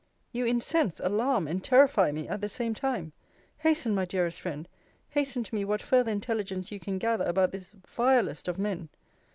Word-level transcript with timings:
You 0.31 0.47
incense, 0.47 0.99
alarm, 0.99 1.47
and 1.47 1.63
terrify 1.63 2.11
me, 2.11 2.27
at 2.27 2.41
the 2.41 2.49
same 2.49 2.73
time. 2.73 3.13
Hasten, 3.59 3.93
my 3.93 4.05
dearest 4.05 4.41
friend, 4.41 4.67
hasten 5.09 5.43
to 5.43 5.53
me 5.53 5.63
what 5.63 5.79
further 5.83 6.11
intelligence 6.11 6.71
you 6.71 6.79
can 6.79 6.97
gather 6.97 7.25
about 7.25 7.51
this 7.51 7.75
vilest 7.87 8.47
of 8.47 8.57
men. 8.57 8.89